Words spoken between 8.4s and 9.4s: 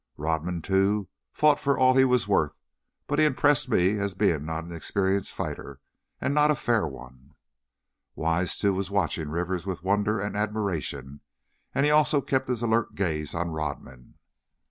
too, was watching